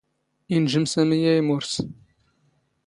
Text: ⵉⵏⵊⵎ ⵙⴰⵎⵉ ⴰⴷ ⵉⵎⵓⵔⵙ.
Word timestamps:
ⵉⵏⵊⵎ 0.55 0.85
ⵙⴰⵎⵉ 0.91 1.19
ⴰⴷ 1.31 1.35
ⵉⵎⵓⵔⵙ. 1.39 1.73